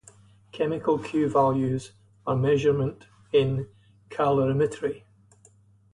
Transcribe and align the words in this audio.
Chemical 0.51 0.97
"Q" 0.97 1.29
values 1.29 1.91
are 2.25 2.35
measurement 2.35 3.05
in 3.31 3.67
calorimetry. 4.09 5.03